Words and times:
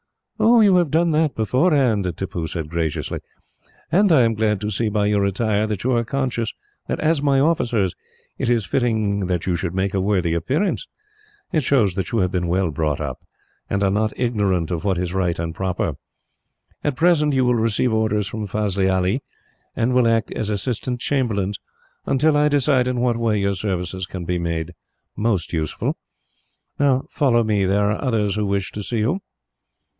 "You 0.39 0.77
have 0.77 0.89
done 0.89 1.11
that 1.11 1.35
beforehand," 1.35 2.11
Tippoo 2.17 2.47
said 2.47 2.69
graciously, 2.69 3.19
"and 3.91 4.11
I 4.11 4.21
am 4.21 4.33
glad 4.33 4.59
to 4.61 4.71
see, 4.71 4.89
by 4.89 5.05
your 5.07 5.23
attire, 5.23 5.67
that 5.67 5.83
you 5.83 5.91
are 5.91 6.03
conscious 6.03 6.53
that, 6.87 6.99
as 6.99 7.21
my 7.21 7.39
officers, 7.39 7.95
it 8.39 8.49
is 8.49 8.65
fitting 8.65 9.29
you 9.45 9.55
should 9.55 9.75
make 9.75 9.93
a 9.93 10.01
worthy 10.01 10.33
appearance. 10.33 10.87
It 11.51 11.63
shows 11.63 11.93
that 11.95 12.11
you 12.11 12.17
have 12.19 12.31
been 12.31 12.47
well 12.47 12.71
brought 12.71 12.99
up, 12.99 13.19
and 13.69 13.83
are 13.83 13.91
not 13.91 14.13
ignorant 14.17 14.71
of 14.71 14.83
what 14.83 14.97
is 14.97 15.13
right 15.13 15.37
and 15.37 15.53
proper. 15.53 15.93
"At 16.83 16.95
present, 16.95 17.35
you 17.35 17.45
will 17.45 17.55
receive 17.55 17.93
orders 17.93 18.27
from 18.27 18.47
Fazli 18.47 18.89
Ali, 18.89 19.21
and 19.75 19.93
will 19.93 20.07
act 20.07 20.31
as 20.31 20.49
assistant 20.49 20.99
chamberlains, 20.99 21.59
until 22.07 22.35
I 22.35 22.49
decide 22.49 22.87
in 22.87 23.01
what 23.01 23.17
way 23.17 23.39
your 23.39 23.55
services 23.55 24.07
can 24.07 24.25
be 24.25 24.39
made 24.39 24.73
most 25.15 25.53
useful. 25.53 25.97
"Now, 26.79 27.03
follow 27.09 27.43
me. 27.43 27.65
There 27.65 27.91
are 27.91 28.03
others 28.03 28.33
who 28.35 28.45
wish 28.47 28.71
to 28.71 28.81
see 28.81 28.99
you." 28.99 29.19